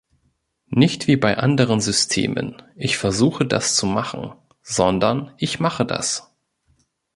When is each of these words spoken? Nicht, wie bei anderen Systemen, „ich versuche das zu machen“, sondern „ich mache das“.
Nicht, 0.71 1.05
wie 1.05 1.15
bei 1.15 1.37
anderen 1.37 1.79
Systemen, 1.79 2.59
„ich 2.75 2.97
versuche 2.97 3.45
das 3.45 3.75
zu 3.75 3.85
machen“, 3.85 4.33
sondern 4.63 5.31
„ich 5.37 5.59
mache 5.59 5.85
das“. 5.85 6.33